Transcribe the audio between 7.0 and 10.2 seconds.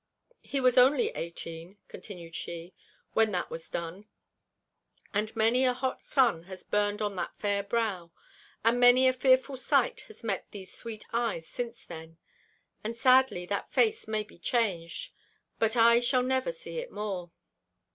on that fair brow; and many a fearful sight